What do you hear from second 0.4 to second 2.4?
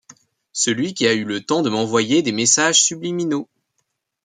Celui qui a eu le temps de m'envoyer des